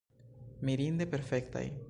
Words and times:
Mirinde 0.61 1.05
perfektaj. 1.09 1.71